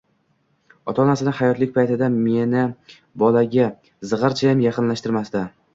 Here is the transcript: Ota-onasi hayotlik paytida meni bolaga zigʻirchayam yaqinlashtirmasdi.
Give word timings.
Ota-onasi 0.93 1.33
hayotlik 1.41 1.75
paytida 1.77 2.09
meni 2.15 2.65
bolaga 3.25 3.71
zigʻirchayam 4.15 4.71
yaqinlashtirmasdi. 4.71 5.51